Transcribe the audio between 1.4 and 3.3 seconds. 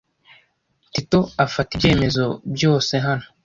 afata ibyemezo byose hano.